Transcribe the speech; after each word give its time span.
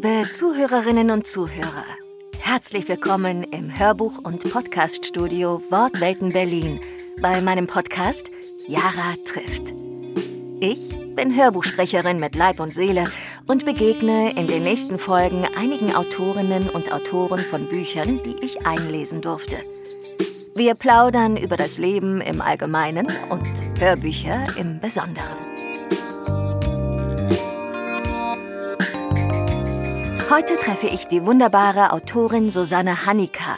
Liebe 0.00 0.30
Zuhörerinnen 0.30 1.10
und 1.10 1.26
Zuhörer, 1.26 1.84
herzlich 2.38 2.88
willkommen 2.88 3.42
im 3.42 3.68
Hörbuch- 3.68 4.24
und 4.24 4.48
Podcaststudio 4.48 5.60
Wortwelten 5.70 6.32
Berlin 6.32 6.78
bei 7.20 7.40
meinem 7.40 7.66
Podcast 7.66 8.30
Yara 8.68 9.16
trifft. 9.24 9.74
Ich 10.60 10.88
bin 11.16 11.34
Hörbuchsprecherin 11.34 12.20
mit 12.20 12.36
Leib 12.36 12.60
und 12.60 12.72
Seele 12.72 13.10
und 13.48 13.64
begegne 13.64 14.30
in 14.38 14.46
den 14.46 14.62
nächsten 14.62 15.00
Folgen 15.00 15.44
einigen 15.56 15.92
Autorinnen 15.92 16.70
und 16.70 16.92
Autoren 16.92 17.40
von 17.40 17.68
Büchern, 17.68 18.20
die 18.24 18.36
ich 18.40 18.64
einlesen 18.64 19.20
durfte. 19.20 19.56
Wir 20.54 20.76
plaudern 20.76 21.36
über 21.36 21.56
das 21.56 21.76
Leben 21.76 22.20
im 22.20 22.40
Allgemeinen 22.40 23.08
und 23.30 23.48
Hörbücher 23.80 24.46
im 24.56 24.78
Besonderen. 24.78 25.57
Heute 30.30 30.58
treffe 30.58 30.88
ich 30.88 31.06
die 31.06 31.24
wunderbare 31.24 31.90
Autorin 31.90 32.50
Susanne 32.50 33.06
Hanika, 33.06 33.56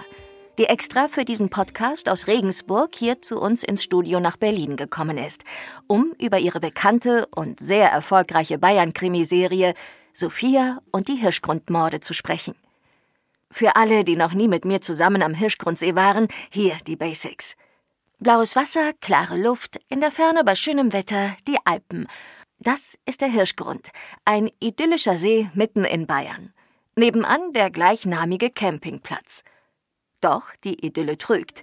die 0.56 0.66
extra 0.66 1.08
für 1.08 1.24
diesen 1.24 1.50
Podcast 1.50 2.08
aus 2.08 2.28
Regensburg 2.28 2.94
hier 2.94 3.20
zu 3.20 3.40
uns 3.40 3.64
ins 3.64 3.82
Studio 3.82 4.20
nach 4.20 4.36
Berlin 4.36 4.76
gekommen 4.76 5.18
ist, 5.18 5.42
um 5.88 6.14
über 6.20 6.38
ihre 6.38 6.60
bekannte 6.60 7.26
und 7.34 7.58
sehr 7.58 7.90
erfolgreiche 7.90 8.56
Bayern-Krimiserie 8.56 9.74
Sophia 10.12 10.78
und 10.92 11.08
die 11.08 11.16
Hirschgrundmorde 11.16 11.98
zu 11.98 12.14
sprechen. 12.14 12.54
Für 13.50 13.74
alle, 13.74 14.04
die 14.04 14.14
noch 14.14 14.32
nie 14.32 14.46
mit 14.46 14.64
mir 14.64 14.80
zusammen 14.80 15.24
am 15.24 15.34
Hirschgrundsee 15.34 15.96
waren, 15.96 16.28
hier 16.52 16.76
die 16.86 16.94
Basics. 16.94 17.56
Blaues 18.20 18.54
Wasser, 18.54 18.92
klare 19.00 19.36
Luft, 19.36 19.80
in 19.88 20.00
der 20.00 20.12
Ferne 20.12 20.44
bei 20.44 20.54
schönem 20.54 20.92
Wetter 20.92 21.34
die 21.48 21.58
Alpen. 21.64 22.06
Das 22.60 22.96
ist 23.06 23.22
der 23.22 23.28
Hirschgrund, 23.28 23.90
ein 24.24 24.52
idyllischer 24.60 25.16
See 25.16 25.50
mitten 25.54 25.84
in 25.84 26.06
Bayern. 26.06 26.52
Nebenan 26.96 27.52
der 27.52 27.70
gleichnamige 27.70 28.50
Campingplatz. 28.50 29.44
Doch 30.20 30.42
die 30.64 30.84
Idylle 30.84 31.16
trügt, 31.16 31.62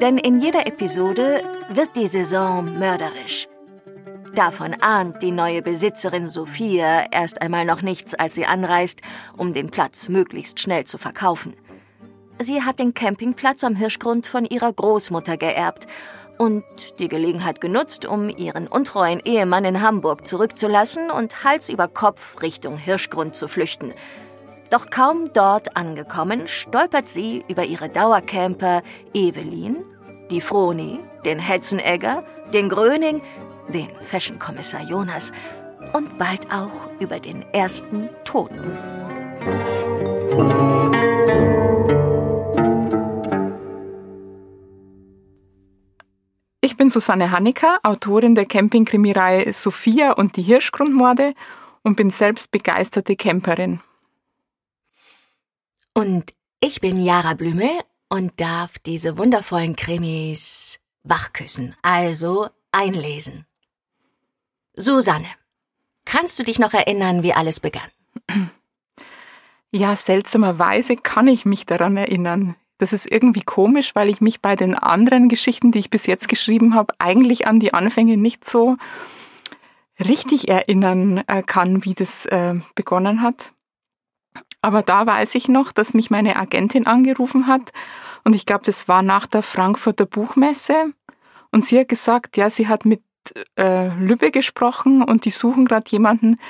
denn 0.00 0.18
in 0.18 0.40
jeder 0.40 0.66
Episode 0.66 1.40
wird 1.68 1.96
die 1.96 2.08
Saison 2.08 2.76
mörderisch. 2.76 3.46
Davon 4.34 4.74
ahnt 4.82 5.22
die 5.22 5.30
neue 5.30 5.62
Besitzerin 5.62 6.28
Sophia 6.28 7.06
erst 7.12 7.40
einmal 7.42 7.64
noch 7.64 7.80
nichts, 7.80 8.14
als 8.14 8.34
sie 8.34 8.44
anreist, 8.44 9.00
um 9.36 9.54
den 9.54 9.70
Platz 9.70 10.08
möglichst 10.08 10.58
schnell 10.58 10.84
zu 10.84 10.98
verkaufen. 10.98 11.54
Sie 12.40 12.62
hat 12.62 12.80
den 12.80 12.92
Campingplatz 12.92 13.62
am 13.62 13.76
Hirschgrund 13.76 14.26
von 14.26 14.44
ihrer 14.44 14.72
Großmutter 14.72 15.36
geerbt 15.36 15.86
und 16.38 16.64
die 16.98 17.08
Gelegenheit 17.08 17.60
genutzt, 17.60 18.04
um 18.04 18.28
ihren 18.28 18.66
untreuen 18.66 19.20
Ehemann 19.20 19.64
in 19.64 19.80
Hamburg 19.80 20.26
zurückzulassen 20.26 21.10
und 21.10 21.44
Hals 21.44 21.68
über 21.68 21.86
Kopf 21.86 22.42
Richtung 22.42 22.76
Hirschgrund 22.76 23.36
zu 23.36 23.46
flüchten– 23.46 23.94
doch 24.70 24.90
kaum 24.90 25.32
dort 25.32 25.76
angekommen, 25.76 26.48
stolpert 26.48 27.08
sie 27.08 27.44
über 27.48 27.64
ihre 27.64 27.88
Dauercamper 27.88 28.82
Evelyn, 29.14 29.84
die 30.30 30.40
Froni, 30.40 31.00
den 31.24 31.38
Hetzenegger, 31.38 32.22
den 32.52 32.68
Gröning, 32.68 33.22
den 33.68 33.88
Fashion-Kommissar 34.00 34.82
Jonas 34.82 35.32
und 35.92 36.18
bald 36.18 36.52
auch 36.52 36.90
über 37.00 37.20
den 37.20 37.42
ersten 37.52 38.08
Toten. 38.24 38.76
Ich 46.60 46.76
bin 46.76 46.88
Susanne 46.90 47.30
Hannecker, 47.30 47.78
Autorin 47.84 48.34
der 48.34 48.44
Campingkrimireihe 48.44 49.52
Sophia 49.52 50.12
und 50.12 50.36
die 50.36 50.42
Hirschgrundmorde 50.42 51.34
und 51.82 51.96
bin 51.96 52.10
selbst 52.10 52.50
begeisterte 52.50 53.16
Camperin. 53.16 53.80
Und 55.96 56.34
ich 56.60 56.82
bin 56.82 57.02
Jara 57.02 57.32
Blümel 57.32 57.70
und 58.10 58.38
darf 58.38 58.78
diese 58.78 59.16
wundervollen 59.16 59.76
Krimis 59.76 60.78
wachküssen, 61.04 61.74
also 61.80 62.50
einlesen. 62.70 63.46
Susanne, 64.74 65.24
kannst 66.04 66.38
du 66.38 66.42
dich 66.42 66.58
noch 66.58 66.74
erinnern, 66.74 67.22
wie 67.22 67.32
alles 67.32 67.60
begann? 67.60 67.88
Ja, 69.72 69.96
seltsamerweise 69.96 70.96
kann 70.96 71.28
ich 71.28 71.44
mich 71.44 71.66
daran 71.66 71.96
erinnern. 71.98 72.56
Das 72.78 72.94
ist 72.94 73.10
irgendwie 73.10 73.42
komisch, 73.42 73.94
weil 73.94 74.08
ich 74.08 74.22
mich 74.22 74.40
bei 74.40 74.54
den 74.54 74.74
anderen 74.74 75.28
Geschichten, 75.28 75.70
die 75.70 75.80
ich 75.80 75.90
bis 75.90 76.06
jetzt 76.06 76.28
geschrieben 76.28 76.74
habe, 76.74 76.94
eigentlich 76.98 77.46
an 77.46 77.58
die 77.58 77.74
Anfänge 77.74 78.16
nicht 78.16 78.48
so 78.48 78.76
richtig 79.98 80.48
erinnern 80.48 81.22
äh, 81.26 81.42
kann, 81.42 81.84
wie 81.84 81.94
das 81.94 82.24
äh, 82.26 82.54
begonnen 82.74 83.20
hat. 83.20 83.52
Aber 84.66 84.82
da 84.82 85.06
weiß 85.06 85.36
ich 85.36 85.46
noch, 85.46 85.70
dass 85.70 85.94
mich 85.94 86.10
meine 86.10 86.34
Agentin 86.34 86.88
angerufen 86.88 87.46
hat 87.46 87.70
und 88.24 88.34
ich 88.34 88.46
glaube, 88.46 88.64
das 88.64 88.88
war 88.88 89.04
nach 89.04 89.26
der 89.26 89.44
Frankfurter 89.44 90.06
Buchmesse 90.06 90.92
und 91.52 91.64
sie 91.64 91.78
hat 91.78 91.88
gesagt, 91.88 92.36
ja, 92.36 92.50
sie 92.50 92.66
hat 92.66 92.84
mit 92.84 93.00
äh, 93.56 93.86
Lübbe 94.00 94.32
gesprochen 94.32 95.04
und 95.04 95.24
die 95.24 95.30
suchen 95.30 95.66
gerade 95.66 95.88
jemanden, 95.92 96.40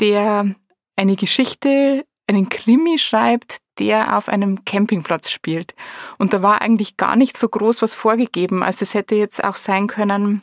der 0.00 0.54
eine 0.96 1.16
Geschichte, 1.16 2.06
einen 2.26 2.48
Krimi 2.48 2.96
schreibt, 2.96 3.58
der 3.78 4.16
auf 4.16 4.30
einem 4.30 4.64
Campingplatz 4.64 5.30
spielt. 5.30 5.74
Und 6.16 6.32
da 6.32 6.42
war 6.42 6.62
eigentlich 6.62 6.96
gar 6.96 7.14
nicht 7.14 7.36
so 7.36 7.46
groß 7.46 7.82
was 7.82 7.92
vorgegeben. 7.92 8.62
Also 8.62 8.84
es 8.84 8.94
hätte 8.94 9.16
jetzt 9.16 9.44
auch 9.44 9.56
sein 9.56 9.86
können, 9.86 10.42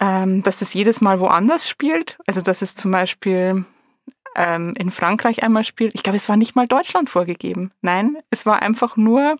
ähm, 0.00 0.42
dass 0.42 0.62
es 0.62 0.72
jedes 0.72 1.02
Mal 1.02 1.20
woanders 1.20 1.68
spielt. 1.68 2.16
Also 2.26 2.40
dass 2.40 2.62
es 2.62 2.74
zum 2.74 2.90
Beispiel 2.90 3.66
ähm, 4.36 4.74
in 4.78 4.90
Frankreich 4.90 5.42
einmal 5.42 5.64
spielt. 5.64 5.94
Ich 5.94 6.02
glaube, 6.02 6.16
es 6.16 6.28
war 6.28 6.36
nicht 6.36 6.54
mal 6.54 6.68
Deutschland 6.68 7.10
vorgegeben. 7.10 7.72
Nein, 7.80 8.18
es 8.30 8.46
war 8.46 8.62
einfach 8.62 8.96
nur, 8.96 9.36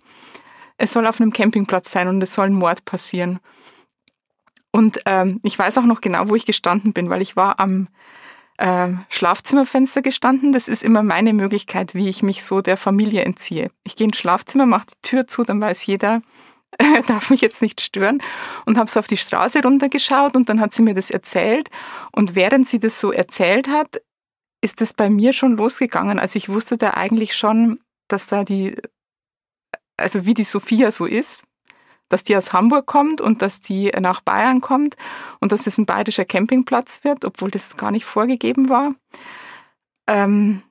es 0.78 0.92
soll 0.92 1.06
auf 1.06 1.20
einem 1.20 1.32
Campingplatz 1.32 1.92
sein 1.92 2.08
und 2.08 2.22
es 2.22 2.34
soll 2.34 2.46
ein 2.46 2.54
Mord 2.54 2.84
passieren. 2.84 3.38
Und 4.72 5.00
ähm, 5.06 5.40
ich 5.42 5.58
weiß 5.58 5.78
auch 5.78 5.84
noch 5.84 6.00
genau, 6.00 6.28
wo 6.28 6.34
ich 6.34 6.46
gestanden 6.46 6.92
bin, 6.92 7.08
weil 7.08 7.22
ich 7.22 7.36
war 7.36 7.60
am 7.60 7.88
äh, 8.58 8.88
Schlafzimmerfenster 9.08 10.02
gestanden. 10.02 10.52
Das 10.52 10.68
ist 10.68 10.82
immer 10.82 11.02
meine 11.02 11.32
Möglichkeit, 11.32 11.94
wie 11.94 12.08
ich 12.08 12.22
mich 12.22 12.44
so 12.44 12.60
der 12.60 12.76
Familie 12.76 13.24
entziehe. 13.24 13.70
Ich 13.84 13.96
gehe 13.96 14.06
ins 14.06 14.18
Schlafzimmer, 14.18 14.66
mache 14.66 14.86
die 14.86 15.08
Tür 15.08 15.26
zu, 15.26 15.44
dann 15.44 15.60
weiß 15.60 15.86
jeder, 15.86 16.22
darf 17.06 17.30
mich 17.30 17.40
jetzt 17.40 17.62
nicht 17.62 17.80
stören 17.80 18.22
und 18.64 18.78
habe 18.78 18.90
so 18.90 19.00
auf 19.00 19.06
die 19.06 19.16
Straße 19.16 19.62
runtergeschaut 19.62 20.36
und 20.36 20.48
dann 20.48 20.60
hat 20.60 20.72
sie 20.72 20.82
mir 20.82 20.94
das 20.94 21.10
erzählt 21.10 21.70
und 22.12 22.34
während 22.34 22.68
sie 22.68 22.78
das 22.78 23.00
so 23.00 23.12
erzählt 23.12 23.68
hat, 23.68 24.02
ist 24.66 24.82
es 24.82 24.92
bei 24.92 25.08
mir 25.08 25.32
schon 25.32 25.56
losgegangen. 25.56 26.18
Also 26.18 26.36
ich 26.38 26.48
wusste 26.48 26.76
da 26.76 26.94
eigentlich 26.94 27.36
schon, 27.36 27.78
dass 28.08 28.26
da 28.26 28.42
die, 28.42 28.74
also 29.96 30.26
wie 30.26 30.34
die 30.34 30.42
Sophia 30.42 30.90
so 30.90 31.06
ist, 31.06 31.44
dass 32.08 32.24
die 32.24 32.36
aus 32.36 32.52
Hamburg 32.52 32.84
kommt 32.86 33.20
und 33.20 33.42
dass 33.42 33.60
die 33.60 33.92
nach 34.00 34.20
Bayern 34.20 34.60
kommt 34.60 34.96
und 35.40 35.52
dass 35.52 35.68
es 35.68 35.78
ein 35.78 35.86
bayerischer 35.86 36.24
Campingplatz 36.24 37.04
wird, 37.04 37.24
obwohl 37.24 37.52
das 37.52 37.76
gar 37.76 37.92
nicht 37.92 38.04
vorgegeben 38.04 38.68
war. 38.68 38.94
Ähm, 40.08 40.62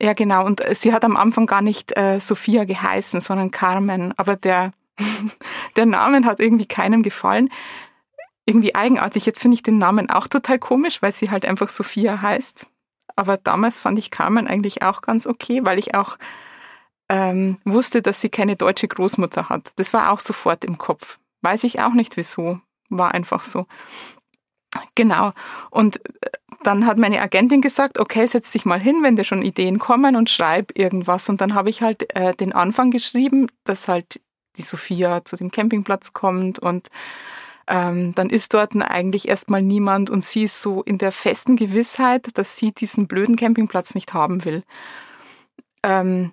ja, 0.00 0.14
genau. 0.14 0.46
Und 0.46 0.62
sie 0.72 0.94
hat 0.94 1.04
am 1.04 1.16
Anfang 1.16 1.44
gar 1.44 1.60
nicht 1.60 1.94
äh, 1.98 2.20
Sophia 2.20 2.64
geheißen, 2.64 3.20
sondern 3.20 3.50
Carmen. 3.50 4.14
Aber 4.16 4.36
der, 4.36 4.72
der 5.76 5.84
Name 5.84 6.24
hat 6.24 6.40
irgendwie 6.40 6.66
keinem 6.66 7.02
gefallen. 7.02 7.50
Irgendwie 8.46 8.74
eigenartig. 8.74 9.26
Jetzt 9.26 9.42
finde 9.42 9.56
ich 9.56 9.62
den 9.62 9.76
Namen 9.76 10.08
auch 10.08 10.26
total 10.26 10.58
komisch, 10.58 11.02
weil 11.02 11.12
sie 11.12 11.30
halt 11.30 11.44
einfach 11.44 11.68
Sophia 11.68 12.22
heißt. 12.22 12.66
Aber 13.18 13.36
damals 13.36 13.80
fand 13.80 13.98
ich 13.98 14.12
Carmen 14.12 14.46
eigentlich 14.46 14.82
auch 14.82 15.02
ganz 15.02 15.26
okay, 15.26 15.64
weil 15.64 15.80
ich 15.80 15.96
auch 15.96 16.18
ähm, 17.08 17.58
wusste, 17.64 18.00
dass 18.00 18.20
sie 18.20 18.28
keine 18.28 18.54
deutsche 18.54 18.86
Großmutter 18.86 19.48
hat. 19.48 19.72
Das 19.74 19.92
war 19.92 20.12
auch 20.12 20.20
sofort 20.20 20.64
im 20.64 20.78
Kopf. 20.78 21.18
Weiß 21.42 21.64
ich 21.64 21.80
auch 21.80 21.94
nicht 21.94 22.16
wieso. 22.16 22.60
War 22.90 23.14
einfach 23.14 23.42
so. 23.42 23.66
Genau. 24.94 25.32
Und 25.70 25.96
äh, 26.22 26.30
dann 26.62 26.86
hat 26.86 26.96
meine 26.96 27.20
Agentin 27.20 27.60
gesagt, 27.60 27.98
okay, 27.98 28.24
setz 28.24 28.52
dich 28.52 28.64
mal 28.64 28.78
hin, 28.78 29.02
wenn 29.02 29.16
dir 29.16 29.24
schon 29.24 29.42
Ideen 29.42 29.80
kommen 29.80 30.14
und 30.14 30.30
schreib 30.30 30.78
irgendwas. 30.78 31.28
Und 31.28 31.40
dann 31.40 31.54
habe 31.54 31.70
ich 31.70 31.82
halt 31.82 32.14
äh, 32.14 32.36
den 32.36 32.52
Anfang 32.52 32.92
geschrieben, 32.92 33.48
dass 33.64 33.88
halt 33.88 34.20
die 34.58 34.62
Sophia 34.62 35.24
zu 35.24 35.34
dem 35.34 35.50
Campingplatz 35.50 36.12
kommt 36.12 36.60
und 36.60 36.86
ähm, 37.68 38.14
dann 38.14 38.30
ist 38.30 38.54
dort 38.54 38.74
eigentlich 38.74 39.28
erstmal 39.28 39.62
niemand 39.62 40.10
und 40.10 40.24
sie 40.24 40.44
ist 40.44 40.62
so 40.62 40.82
in 40.82 40.98
der 40.98 41.12
festen 41.12 41.56
Gewissheit, 41.56 42.36
dass 42.38 42.56
sie 42.56 42.72
diesen 42.72 43.06
blöden 43.06 43.36
Campingplatz 43.36 43.94
nicht 43.94 44.14
haben 44.14 44.44
will. 44.44 44.64
Ähm, 45.82 46.32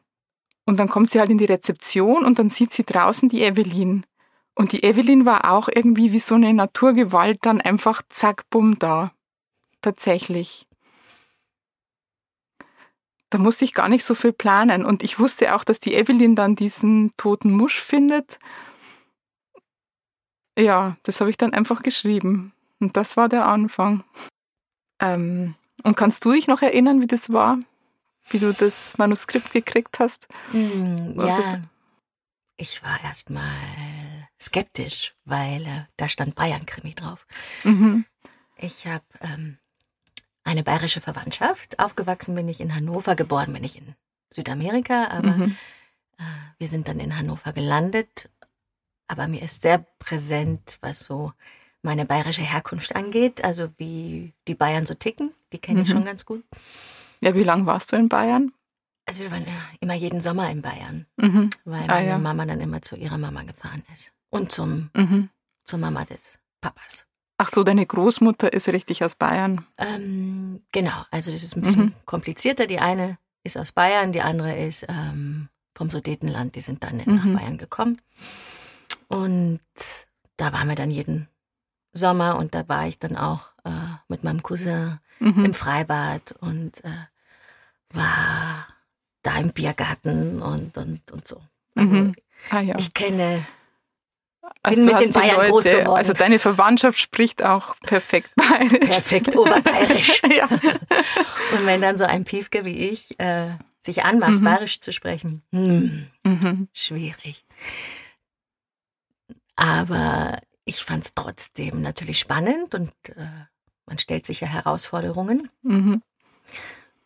und 0.65 0.79
dann 0.79 0.89
kommt 0.89 1.11
sie 1.11 1.19
halt 1.19 1.29
in 1.29 1.37
die 1.37 1.45
Rezeption 1.45 2.25
und 2.25 2.39
dann 2.39 2.49
sieht 2.49 2.71
sie 2.71 2.85
draußen 2.85 3.29
die 3.29 3.43
Evelyn. 3.43 4.05
Und 4.55 4.71
die 4.71 4.83
Evelyn 4.83 5.25
war 5.25 5.51
auch 5.51 5.67
irgendwie 5.67 6.13
wie 6.13 6.19
so 6.19 6.35
eine 6.35 6.53
Naturgewalt 6.53 7.39
dann 7.41 7.61
einfach 7.61 8.01
zack, 8.09 8.49
bumm 8.49 8.79
da. 8.79 9.11
Tatsächlich. 9.81 10.67
Da 13.29 13.37
musste 13.37 13.65
ich 13.65 13.73
gar 13.73 13.89
nicht 13.89 14.05
so 14.05 14.15
viel 14.15 14.31
planen. 14.31 14.85
Und 14.85 15.03
ich 15.03 15.19
wusste 15.19 15.53
auch, 15.53 15.65
dass 15.65 15.81
die 15.81 15.93
Evelyn 15.93 16.35
dann 16.35 16.55
diesen 16.55 17.11
toten 17.17 17.51
Musch 17.51 17.81
findet 17.81 18.39
ja, 20.57 20.97
das 21.03 21.19
habe 21.21 21.29
ich 21.29 21.37
dann 21.37 21.53
einfach 21.53 21.83
geschrieben. 21.83 22.53
Und 22.79 22.97
das 22.97 23.17
war 23.17 23.29
der 23.29 23.45
Anfang. 23.45 24.03
Ähm, 24.99 25.55
und 25.83 25.97
kannst 25.97 26.25
du 26.25 26.31
dich 26.31 26.47
noch 26.47 26.61
erinnern, 26.61 27.01
wie 27.01 27.07
das 27.07 27.31
war? 27.31 27.59
wie 28.29 28.39
du 28.39 28.53
das 28.53 28.97
Manuskript 28.97 29.51
gekriegt 29.51 29.99
hast? 29.99 30.27
Mm, 30.51 31.19
ja, 31.19 31.61
ich 32.57 32.83
war 32.83 33.03
erstmal 33.03 33.43
skeptisch, 34.41 35.13
weil 35.25 35.65
äh, 35.65 35.85
da 35.97 36.07
stand 36.07 36.35
Bayern-Krimi 36.35 36.95
drauf. 36.95 37.27
Mhm. 37.63 38.05
Ich 38.57 38.87
habe 38.87 39.03
ähm, 39.21 39.57
eine 40.43 40.63
bayerische 40.63 41.01
Verwandtschaft. 41.01 41.79
Aufgewachsen 41.79 42.35
bin 42.35 42.47
ich 42.47 42.61
in 42.61 42.73
Hannover, 42.73 43.15
geboren 43.15 43.53
bin 43.53 43.63
ich 43.63 43.77
in 43.77 43.95
Südamerika, 44.31 45.07
aber 45.09 45.31
mhm. 45.31 45.57
äh, 46.17 46.23
wir 46.57 46.67
sind 46.67 46.87
dann 46.87 46.99
in 46.99 47.17
Hannover 47.17 47.51
gelandet. 47.53 48.29
Aber 49.07 49.27
mir 49.27 49.41
ist 49.41 49.61
sehr 49.61 49.85
präsent, 49.99 50.77
was 50.81 51.05
so 51.05 51.33
meine 51.81 52.05
bayerische 52.05 52.41
Herkunft 52.41 52.95
angeht, 52.95 53.43
also 53.43 53.69
wie 53.77 54.33
die 54.47 54.55
Bayern 54.55 54.85
so 54.85 54.95
ticken, 54.95 55.33
die 55.53 55.59
kenne 55.59 55.81
ich 55.81 55.89
mhm. 55.89 55.93
schon 55.93 56.05
ganz 56.05 56.25
gut. 56.25 56.43
Ja, 57.21 57.35
wie 57.35 57.43
lange 57.43 57.65
warst 57.65 57.91
du 57.91 57.95
in 57.95 58.09
Bayern? 58.09 58.51
Also 59.05 59.21
wir 59.21 59.31
waren 59.31 59.45
ja 59.45 59.53
immer 59.79 59.93
jeden 59.93 60.19
Sommer 60.19 60.49
in 60.49 60.63
Bayern, 60.63 61.05
mhm. 61.17 61.51
weil 61.63 61.83
ah, 61.83 61.87
meine 61.87 62.07
ja. 62.09 62.17
Mama 62.17 62.45
dann 62.45 62.59
immer 62.59 62.81
zu 62.81 62.95
ihrer 62.95 63.19
Mama 63.19 63.43
gefahren 63.43 63.83
ist 63.93 64.11
und 64.29 64.51
zum 64.51 64.89
mhm. 64.95 65.29
zur 65.63 65.79
Mama 65.79 66.05
des 66.05 66.39
Papas. 66.59 67.05
Ach 67.37 67.49
so, 67.49 67.63
deine 67.63 67.85
Großmutter 67.85 68.51
ist 68.51 68.69
richtig 68.69 69.03
aus 69.03 69.15
Bayern. 69.15 69.65
Ähm, 69.77 70.63
genau, 70.71 71.05
also 71.11 71.31
das 71.31 71.43
ist 71.43 71.55
ein 71.55 71.61
bisschen 71.61 71.85
mhm. 71.85 71.93
komplizierter. 72.05 72.65
Die 72.65 72.79
eine 72.79 73.17
ist 73.43 73.57
aus 73.57 73.71
Bayern, 73.71 74.11
die 74.11 74.21
andere 74.21 74.57
ist 74.57 74.85
ähm, 74.87 75.49
vom 75.75 75.89
Sudetenland. 75.89 76.55
Die 76.55 76.61
sind 76.61 76.83
dann 76.83 76.97
nach 76.97 77.25
mhm. 77.25 77.35
Bayern 77.35 77.57
gekommen. 77.57 78.01
Und 79.07 79.61
da 80.37 80.53
waren 80.53 80.67
wir 80.67 80.75
dann 80.75 80.91
jeden 80.91 81.27
Sommer 81.93 82.37
und 82.37 82.53
da 82.53 82.67
war 82.67 82.87
ich 82.87 82.99
dann 82.99 83.15
auch 83.15 83.49
äh, 83.63 83.69
mit 84.07 84.23
meinem 84.23 84.43
Cousin 84.43 84.99
mhm. 85.19 85.45
im 85.45 85.53
Freibad 85.53 86.33
und 86.39 86.83
äh, 86.83 87.07
war 87.91 88.67
da 89.23 89.37
im 89.37 89.51
Biergarten 89.51 90.41
und, 90.41 90.77
und, 90.77 91.11
und 91.11 91.27
so. 91.27 91.41
Also 91.75 91.93
mhm. 91.93 92.15
ah, 92.51 92.59
ja. 92.59 92.75
ich 92.77 92.93
kenne 92.93 93.45
also 94.61 94.85
bin 94.85 94.93
mit 94.93 95.03
den 95.05 95.11
Bayern 95.11 95.37
Leute, 95.37 95.49
groß 95.49 95.63
geworden. 95.65 95.97
Also 95.97 96.13
deine 96.13 96.39
Verwandtschaft 96.39 96.99
spricht 96.99 97.43
auch 97.43 97.75
perfekt 97.81 98.29
bayerisch. 98.35 98.89
Perfekt 98.89 99.35
oberbayerisch. 99.35 100.21
ja. 100.35 100.47
Und 100.47 101.65
wenn 101.65 101.81
dann 101.81 101.97
so 101.97 102.03
ein 102.03 102.25
Piefke 102.25 102.65
wie 102.65 102.77
ich 102.77 103.19
äh, 103.19 103.49
sich 103.81 104.03
anmaßt, 104.03 104.41
mhm. 104.41 104.45
bayerisch 104.45 104.79
zu 104.79 104.93
sprechen, 104.93 105.41
hm, 105.51 106.07
mhm. 106.23 106.67
schwierig. 106.73 107.45
Aber 109.55 110.37
ich 110.65 110.83
fand 110.83 111.05
es 111.05 111.13
trotzdem 111.13 111.81
natürlich 111.81 112.19
spannend 112.19 112.75
und 112.75 112.91
äh, 113.09 113.45
man 113.85 113.99
stellt 113.99 114.25
sich 114.25 114.41
ja 114.41 114.47
Herausforderungen. 114.47 115.49
Mhm. 115.61 116.01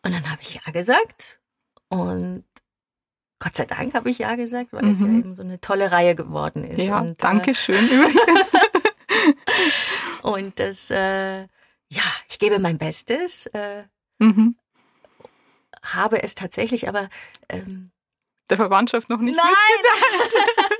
Und 0.02 0.12
dann 0.12 0.30
habe 0.30 0.42
ich 0.42 0.54
ja 0.54 0.72
gesagt 0.72 1.40
und 1.88 2.44
Gott 3.38 3.56
sei 3.56 3.64
Dank 3.64 3.94
habe 3.94 4.10
ich 4.10 4.18
ja 4.18 4.34
gesagt, 4.34 4.72
weil 4.72 4.84
mhm. 4.84 4.90
es 4.90 5.00
ja 5.00 5.06
eben 5.06 5.36
so 5.36 5.42
eine 5.42 5.60
tolle 5.60 5.92
Reihe 5.92 6.14
geworden 6.14 6.64
ist. 6.64 6.86
Ja, 6.86 7.00
und, 7.00 7.22
danke 7.22 7.52
äh, 7.52 7.54
schön 7.54 7.88
übrigens. 7.88 8.52
und 10.22 10.58
das, 10.58 10.90
äh, 10.90 11.42
ja, 11.42 12.02
ich 12.28 12.38
gebe 12.38 12.58
mein 12.58 12.78
Bestes. 12.78 13.46
Äh, 13.46 13.84
mhm. 14.18 14.56
Habe 15.82 16.22
es 16.22 16.34
tatsächlich, 16.34 16.88
aber 16.88 17.08
ähm, 17.48 17.90
der 18.50 18.58
Verwandtschaft 18.58 19.08
noch 19.08 19.20
nicht 19.20 19.36
Nein! 19.36 19.46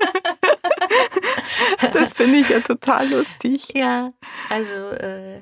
das 1.93 2.13
finde 2.13 2.39
ich 2.39 2.49
ja 2.49 2.59
total 2.59 3.09
lustig. 3.09 3.69
Ja, 3.73 4.09
also 4.49 4.73
äh, 4.73 5.41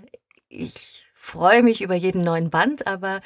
ich 0.50 1.06
freue 1.14 1.64
mich 1.64 1.82
über 1.82 1.96
jeden 1.96 2.22
neuen 2.22 2.50
Band, 2.50 2.88
aber 2.88 3.22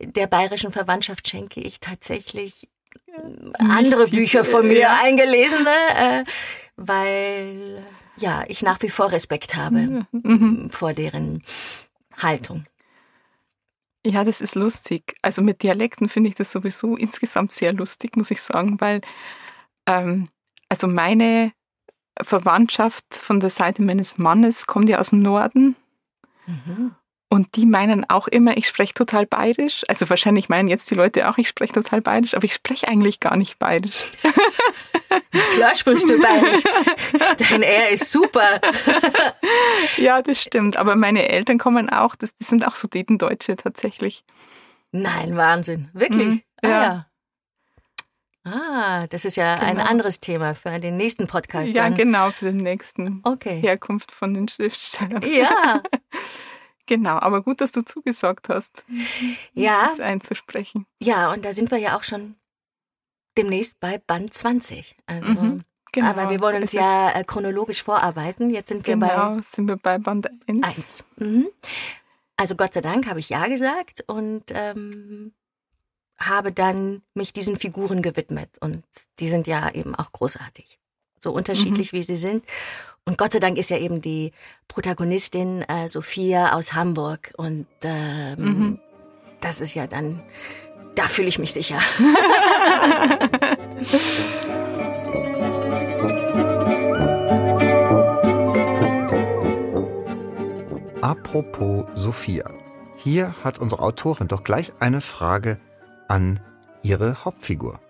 der 0.00 0.26
bayerischen 0.26 0.72
Verwandtschaft 0.72 1.28
schenke 1.28 1.60
ich 1.60 1.80
tatsächlich 1.80 2.68
andere 3.58 4.08
Bücher 4.08 4.44
von 4.44 4.66
mir 4.66 4.80
ja. 4.80 5.00
eingelesene, 5.02 5.70
äh, 5.96 6.24
weil 6.76 7.84
ja 8.16 8.44
ich 8.48 8.62
nach 8.62 8.82
wie 8.82 8.88
vor 8.88 9.12
Respekt 9.12 9.54
habe 9.54 10.06
mhm. 10.10 10.68
vor 10.70 10.92
deren 10.92 11.42
Haltung. 12.16 12.66
Ja, 14.06 14.22
das 14.22 14.40
ist 14.40 14.54
lustig. 14.54 15.16
Also 15.22 15.40
mit 15.40 15.62
Dialekten 15.62 16.08
finde 16.08 16.28
ich 16.28 16.34
das 16.34 16.52
sowieso 16.52 16.96
insgesamt 16.96 17.52
sehr 17.52 17.72
lustig, 17.72 18.16
muss 18.16 18.30
ich 18.30 18.42
sagen, 18.42 18.80
weil 18.80 19.00
ähm, 19.86 20.28
also 20.68 20.86
meine 20.86 21.52
Verwandtschaft 22.22 23.04
von 23.14 23.40
der 23.40 23.50
Seite 23.50 23.82
meines 23.82 24.18
Mannes 24.18 24.66
kommt 24.66 24.88
ja 24.88 24.98
aus 24.98 25.10
dem 25.10 25.20
Norden. 25.20 25.76
Mhm. 26.46 26.94
Und 27.34 27.56
die 27.56 27.66
meinen 27.66 28.08
auch 28.08 28.28
immer, 28.28 28.56
ich 28.56 28.68
spreche 28.68 28.94
total 28.94 29.26
bayerisch. 29.26 29.82
Also 29.88 30.08
wahrscheinlich 30.08 30.48
meinen 30.48 30.68
jetzt 30.68 30.90
die 30.92 30.94
Leute 30.94 31.28
auch, 31.28 31.36
ich 31.36 31.48
spreche 31.48 31.72
total 31.72 32.00
bayerisch, 32.00 32.34
aber 32.34 32.44
ich 32.44 32.54
spreche 32.54 32.86
eigentlich 32.86 33.18
gar 33.18 33.36
nicht 33.36 33.58
bayerisch. 33.58 34.12
Klar 35.54 35.74
sprichst 35.74 36.08
du 36.08 36.20
bayerisch. 36.20 36.62
Dein 37.50 37.62
R 37.62 37.90
ist 37.90 38.12
super. 38.12 38.60
ja, 39.96 40.22
das 40.22 40.40
stimmt. 40.40 40.76
Aber 40.76 40.94
meine 40.94 41.28
Eltern 41.28 41.58
kommen 41.58 41.90
auch, 41.90 42.14
das, 42.14 42.36
die 42.36 42.44
sind 42.44 42.66
auch 42.66 42.76
Sudetendeutsche 42.76 43.56
tatsächlich. 43.56 44.24
Nein, 44.92 45.36
Wahnsinn. 45.36 45.90
Wirklich? 45.92 46.26
Mhm, 46.26 46.42
ah, 46.62 46.68
ja. 46.68 46.82
ja. 46.82 47.06
Ah, 48.44 49.06
das 49.06 49.24
ist 49.24 49.36
ja 49.36 49.56
genau. 49.56 49.66
ein 49.68 49.80
anderes 49.80 50.20
Thema 50.20 50.54
für 50.54 50.78
den 50.78 50.96
nächsten 50.96 51.26
Podcast. 51.26 51.74
Ja, 51.74 51.84
dann. 51.84 51.94
genau, 51.94 52.30
für 52.30 52.46
den 52.46 52.58
nächsten. 52.58 53.20
Okay. 53.24 53.58
Herkunft 53.60 54.12
von 54.12 54.34
den 54.34 54.48
Schriftstellern. 54.48 55.22
Ja. 55.22 55.82
Genau, 56.86 57.18
aber 57.18 57.42
gut, 57.42 57.60
dass 57.60 57.72
du 57.72 57.82
zugesagt 57.82 58.48
hast, 58.48 58.84
ja. 59.54 59.86
das 59.88 60.00
einzusprechen. 60.00 60.86
Ja, 61.00 61.32
und 61.32 61.44
da 61.44 61.54
sind 61.54 61.70
wir 61.70 61.78
ja 61.78 61.96
auch 61.96 62.02
schon 62.02 62.36
demnächst 63.38 63.80
bei 63.80 63.98
Band 63.98 64.34
20. 64.34 64.96
Also, 65.06 65.30
mhm, 65.30 65.62
genau. 65.92 66.06
Aber 66.08 66.30
wir 66.30 66.40
wollen 66.40 66.60
uns 66.60 66.72
ja 66.72 67.10
äh, 67.12 67.24
chronologisch 67.24 67.82
vorarbeiten. 67.82 68.50
Jetzt 68.50 68.68
sind 68.68 68.86
wir 68.86 68.94
genau, 68.94 69.36
bei, 69.36 69.42
sind 69.42 69.66
wir 69.66 69.76
bei 69.76 69.98
Band 69.98 70.28
1. 70.46 70.66
1. 70.66 71.04
Mhm. 71.16 71.48
Also 72.36 72.54
Gott 72.54 72.74
sei 72.74 72.80
Dank 72.80 73.08
habe 73.08 73.20
ich 73.20 73.28
ja 73.28 73.46
gesagt 73.46 74.04
und 74.06 74.44
ähm, 74.52 75.32
habe 76.18 76.52
dann 76.52 77.02
mich 77.14 77.32
diesen 77.32 77.56
Figuren 77.56 78.02
gewidmet. 78.02 78.50
Und 78.60 78.84
die 79.18 79.28
sind 79.28 79.46
ja 79.46 79.70
eben 79.72 79.94
auch 79.94 80.12
großartig. 80.12 80.78
So 81.18 81.32
unterschiedlich 81.32 81.92
mhm. 81.92 81.96
wie 81.96 82.02
sie 82.02 82.16
sind. 82.16 82.44
Und 83.06 83.18
Gott 83.18 83.32
sei 83.32 83.40
Dank 83.40 83.58
ist 83.58 83.70
ja 83.70 83.78
eben 83.78 84.00
die 84.00 84.32
Protagonistin 84.68 85.62
äh, 85.62 85.88
Sophia 85.88 86.54
aus 86.54 86.72
Hamburg. 86.72 87.32
Und 87.36 87.66
ähm, 87.82 88.38
mhm. 88.38 88.78
das 89.40 89.60
ist 89.60 89.74
ja 89.74 89.86
dann, 89.86 90.22
da 90.94 91.04
fühle 91.04 91.28
ich 91.28 91.38
mich 91.38 91.52
sicher. 91.52 91.78
Apropos 101.04 101.84
Sophia. 101.94 102.50
Hier 102.96 103.34
hat 103.44 103.58
unsere 103.58 103.82
Autorin 103.82 104.26
doch 104.26 104.42
gleich 104.42 104.72
eine 104.80 105.02
Frage 105.02 105.58
an 106.08 106.40
ihre 106.82 107.24
Hauptfigur. 107.24 107.80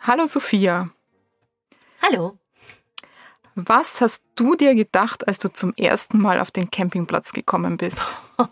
Hallo 0.00 0.26
Sophia. 0.26 0.88
Hallo. 2.00 2.38
Was 3.56 4.00
hast 4.00 4.22
du 4.34 4.54
dir 4.54 4.74
gedacht, 4.74 5.26
als 5.26 5.38
du 5.38 5.48
zum 5.48 5.72
ersten 5.74 6.20
Mal 6.20 6.40
auf 6.40 6.50
den 6.50 6.70
Campingplatz 6.70 7.32
gekommen 7.32 7.76
bist? 7.76 8.02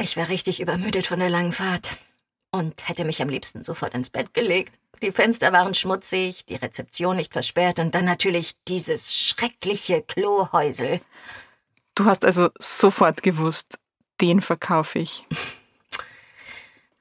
Ich 0.00 0.16
war 0.16 0.28
richtig 0.28 0.60
übermüdet 0.60 1.06
von 1.06 1.20
der 1.20 1.30
langen 1.30 1.52
Fahrt 1.52 1.96
und 2.50 2.88
hätte 2.88 3.04
mich 3.04 3.22
am 3.22 3.28
liebsten 3.28 3.62
sofort 3.62 3.94
ins 3.94 4.10
Bett 4.10 4.34
gelegt. 4.34 4.74
Die 5.00 5.12
Fenster 5.12 5.52
waren 5.52 5.74
schmutzig, 5.74 6.44
die 6.44 6.56
Rezeption 6.56 7.16
nicht 7.16 7.32
versperrt 7.32 7.78
und 7.78 7.94
dann 7.94 8.04
natürlich 8.04 8.56
dieses 8.66 9.14
schreckliche 9.14 10.02
Klohäusel. 10.02 11.00
Du 11.94 12.06
hast 12.06 12.24
also 12.24 12.50
sofort 12.58 13.22
gewusst, 13.22 13.78
den 14.20 14.40
verkaufe 14.40 14.98
ich. 14.98 15.24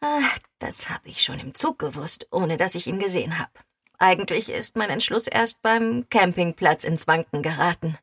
Ach, 0.02 0.40
das 0.60 0.90
habe 0.90 1.08
ich 1.08 1.22
schon 1.22 1.40
im 1.40 1.54
Zug 1.56 1.80
gewusst, 1.80 2.28
ohne 2.32 2.58
dass 2.58 2.76
ich 2.76 2.88
ihn 2.88 3.00
gesehen 3.00 3.38
habe. 3.38 3.52
Eigentlich 4.00 4.50
ist 4.50 4.76
mein 4.76 4.90
Entschluss 4.90 5.28
erst 5.28 5.62
beim 5.62 6.08
Campingplatz 6.10 6.84
ins 6.84 7.08
Wanken 7.08 7.44
geraten. 7.44 7.98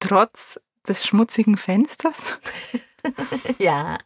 Trotz 0.00 0.60
des 0.86 1.06
schmutzigen 1.06 1.56
Fensters? 1.56 2.38
ja. 3.58 3.96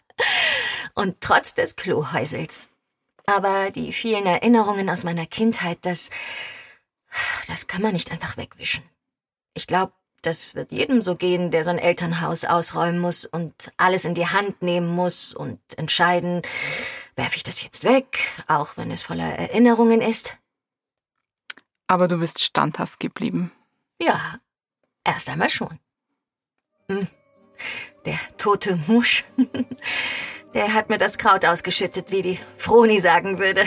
Und 0.95 1.21
trotz 1.21 1.55
des 1.55 1.75
Klohäusels. 1.75 2.71
Aber 3.27 3.73
die 3.73 3.93
vielen 3.93 4.27
Erinnerungen 4.27 4.89
aus 4.89 5.03
meiner 5.03 5.27
Kindheit, 5.27 5.79
das. 5.83 6.11
das 7.49 7.67
kann 7.67 7.83
man 7.83 7.93
nicht 7.93 8.13
einfach 8.13 8.37
wegwischen. 8.37 8.85
Ich 9.55 9.67
glaube, 9.67 9.93
das 10.23 10.55
wird 10.55 10.73
jedem 10.73 11.03
so 11.03 11.17
gehen, 11.17 11.51
der 11.51 11.65
sein 11.65 11.79
Elternhaus 11.79 12.45
ausräumen 12.45 13.01
muss 13.01 13.25
und 13.25 13.73
alles 13.77 14.05
in 14.05 14.15
die 14.15 14.27
Hand 14.27 14.63
nehmen 14.63 14.89
muss 14.89 15.33
und 15.35 15.61
entscheiden, 15.77 16.43
werfe 17.17 17.37
ich 17.37 17.43
das 17.43 17.63
jetzt 17.63 17.85
weg, 17.85 18.19
auch 18.47 18.77
wenn 18.77 18.91
es 18.91 19.03
voller 19.03 19.39
Erinnerungen 19.39 20.01
ist? 20.01 20.37
Aber 21.87 22.09
du 22.09 22.19
bist 22.19 22.41
standhaft 22.41 23.01
geblieben. 23.01 23.51
Ja, 24.01 24.39
erst 25.05 25.29
einmal 25.29 25.51
schon. 25.51 25.79
Hm. 26.91 27.07
Der 28.05 28.19
tote 28.37 28.77
Musch, 28.87 29.25
Der 30.55 30.73
hat 30.73 30.89
mir 30.89 30.99
das 30.99 31.19
Kraut 31.19 31.45
ausgeschüttet, 31.45 32.11
wie 32.11 32.23
die 32.23 32.39
Froni 32.57 33.01
sagen 33.01 33.39
würde. 33.39 33.65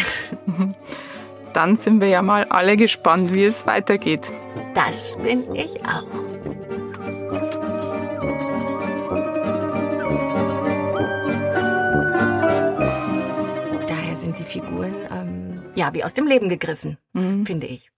Dann 1.53 1.77
sind 1.77 2.01
wir 2.01 2.07
ja 2.07 2.21
mal 2.21 2.45
alle 2.45 2.75
gespannt, 2.75 3.33
wie 3.33 3.43
es 3.43 3.65
weitergeht. 3.67 4.31
Das 4.73 5.17
bin 5.17 5.55
ich 5.55 5.71
auch. 5.85 6.30
Ja 15.81 15.93
wie 15.93 16.03
aus 16.03 16.13
dem 16.13 16.27
Leben 16.27 16.49
gegriffen, 16.49 16.97
mhm. 17.13 17.45
finde 17.45 17.67
ich. 17.67 17.91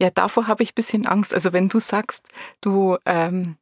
Ja, 0.00 0.10
davor 0.10 0.46
habe 0.46 0.62
ich 0.62 0.72
ein 0.72 0.76
bisschen 0.76 1.06
Angst. 1.06 1.34
Also 1.34 1.52
wenn 1.52 1.68
du 1.68 1.78
sagst, 1.78 2.28
du 2.62 2.96
ähm, 3.04 3.56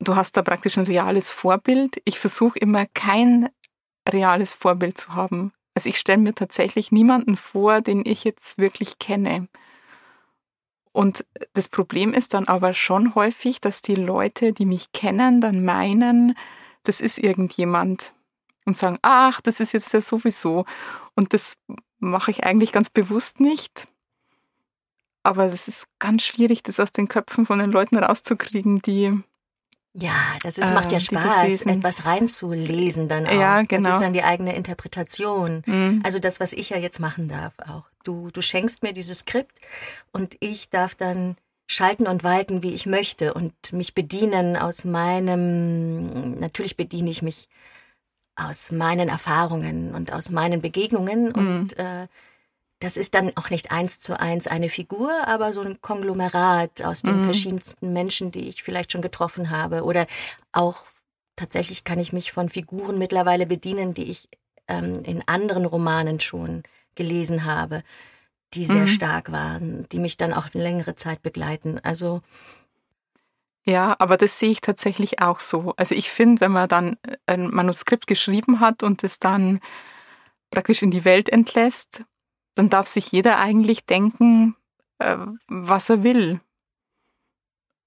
du 0.00 0.16
hast 0.16 0.36
da 0.36 0.42
praktisch 0.42 0.78
ein 0.78 0.86
reales 0.86 1.30
Vorbild. 1.30 2.00
Ich 2.04 2.18
versuche 2.18 2.58
immer 2.58 2.86
kein 2.86 3.48
reales 4.08 4.54
Vorbild 4.54 4.98
zu 4.98 5.14
haben. 5.14 5.52
Also 5.74 5.88
ich 5.88 5.98
stelle 5.98 6.18
mir 6.18 6.34
tatsächlich 6.34 6.90
niemanden 6.90 7.36
vor, 7.36 7.80
den 7.80 8.04
ich 8.04 8.24
jetzt 8.24 8.58
wirklich 8.58 8.98
kenne. 8.98 9.48
Und 10.92 11.24
das 11.52 11.68
Problem 11.68 12.12
ist 12.12 12.34
dann 12.34 12.48
aber 12.48 12.74
schon 12.74 13.14
häufig, 13.14 13.60
dass 13.60 13.82
die 13.82 13.94
Leute, 13.94 14.52
die 14.52 14.66
mich 14.66 14.90
kennen, 14.92 15.40
dann 15.40 15.64
meinen, 15.64 16.36
das 16.82 17.00
ist 17.00 17.18
irgendjemand 17.18 18.14
und 18.64 18.76
sagen, 18.76 18.98
ach, 19.02 19.40
das 19.40 19.60
ist 19.60 19.72
jetzt 19.72 19.92
ja 19.92 20.00
sowieso. 20.00 20.64
Und 21.14 21.34
das 21.34 21.54
mache 21.98 22.30
ich 22.30 22.44
eigentlich 22.44 22.72
ganz 22.72 22.90
bewusst 22.90 23.40
nicht. 23.40 23.88
Aber 25.22 25.46
es 25.46 25.68
ist 25.68 25.86
ganz 25.98 26.22
schwierig, 26.22 26.62
das 26.62 26.80
aus 26.80 26.92
den 26.92 27.08
Köpfen 27.08 27.44
von 27.44 27.58
den 27.58 27.70
Leuten 27.70 27.98
rauszukriegen, 27.98 28.80
die 28.80 29.22
ja, 29.92 30.12
das 30.44 30.56
ist, 30.56 30.72
macht 30.72 30.92
ja 30.92 30.98
äh, 30.98 31.00
Spaß, 31.00 31.62
etwas 31.62 32.04
reinzulesen 32.04 33.08
dann 33.08 33.26
auch. 33.26 33.32
Ja, 33.32 33.62
genau. 33.62 33.88
Das 33.88 33.96
ist 33.96 34.02
dann 34.02 34.12
die 34.12 34.22
eigene 34.22 34.54
Interpretation. 34.54 35.62
Mhm. 35.66 36.00
Also 36.04 36.20
das, 36.20 36.38
was 36.38 36.52
ich 36.52 36.70
ja 36.70 36.78
jetzt 36.78 37.00
machen 37.00 37.28
darf 37.28 37.54
auch. 37.66 37.84
Du, 38.04 38.30
du 38.30 38.40
schenkst 38.40 38.84
mir 38.84 38.92
dieses 38.92 39.20
Skript 39.20 39.58
und 40.12 40.36
ich 40.38 40.70
darf 40.70 40.94
dann 40.94 41.36
schalten 41.66 42.06
und 42.06 42.22
walten, 42.22 42.62
wie 42.62 42.72
ich 42.72 42.86
möchte 42.86 43.34
und 43.34 43.52
mich 43.72 43.94
bedienen 43.94 44.56
aus 44.56 44.84
meinem, 44.84 46.38
natürlich 46.38 46.76
bediene 46.76 47.10
ich 47.10 47.22
mich 47.22 47.48
aus 48.40 48.72
meinen 48.72 49.08
Erfahrungen 49.08 49.94
und 49.94 50.12
aus 50.12 50.30
meinen 50.30 50.60
Begegnungen 50.60 51.28
mhm. 51.28 51.34
und 51.34 51.78
äh, 51.78 52.06
das 52.80 52.96
ist 52.96 53.14
dann 53.14 53.36
auch 53.36 53.50
nicht 53.50 53.70
eins 53.70 54.00
zu 54.00 54.18
eins 54.18 54.46
eine 54.46 54.70
Figur, 54.70 55.12
aber 55.28 55.52
so 55.52 55.60
ein 55.60 55.82
Konglomerat 55.82 56.82
aus 56.82 57.02
den 57.02 57.20
mhm. 57.20 57.24
verschiedensten 57.26 57.92
Menschen, 57.92 58.32
die 58.32 58.48
ich 58.48 58.62
vielleicht 58.62 58.92
schon 58.92 59.02
getroffen 59.02 59.50
habe. 59.50 59.84
Oder 59.84 60.06
auch 60.52 60.86
tatsächlich 61.36 61.84
kann 61.84 62.00
ich 62.00 62.14
mich 62.14 62.32
von 62.32 62.48
Figuren 62.48 62.98
mittlerweile 62.98 63.44
bedienen, 63.44 63.92
die 63.92 64.04
ich 64.04 64.30
ähm, 64.66 65.02
in 65.04 65.22
anderen 65.28 65.66
Romanen 65.66 66.20
schon 66.20 66.62
gelesen 66.94 67.44
habe, 67.44 67.82
die 68.54 68.64
sehr 68.64 68.82
mhm. 68.82 68.88
stark 68.88 69.30
waren, 69.30 69.86
die 69.92 69.98
mich 69.98 70.16
dann 70.16 70.32
auch 70.32 70.48
längere 70.54 70.94
Zeit 70.94 71.22
begleiten. 71.22 71.78
Also 71.82 72.22
ja, 73.64 73.94
aber 73.98 74.16
das 74.16 74.38
sehe 74.38 74.50
ich 74.50 74.60
tatsächlich 74.60 75.20
auch 75.20 75.40
so. 75.40 75.74
Also 75.76 75.94
ich 75.94 76.10
finde, 76.10 76.40
wenn 76.40 76.52
man 76.52 76.68
dann 76.68 76.96
ein 77.26 77.50
Manuskript 77.50 78.06
geschrieben 78.06 78.60
hat 78.60 78.82
und 78.82 79.04
es 79.04 79.18
dann 79.18 79.60
praktisch 80.50 80.82
in 80.82 80.90
die 80.90 81.04
Welt 81.04 81.28
entlässt, 81.28 82.04
dann 82.54 82.70
darf 82.70 82.86
sich 82.86 83.12
jeder 83.12 83.38
eigentlich 83.38 83.86
denken, 83.86 84.56
äh, 84.98 85.16
was 85.48 85.90
er 85.90 86.02
will. 86.02 86.40